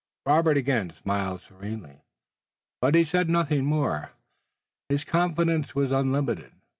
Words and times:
Robert 0.25 0.57
again 0.57 0.91
smiled 0.99 1.41
serenely, 1.47 2.01
but 2.81 2.95
he 2.95 3.03
said 3.03 3.29
nothing 3.29 3.63
more. 3.65 4.13
His 4.89 5.03
confidence 5.03 5.75
was 5.75 5.91
unlimited. 5.91 6.53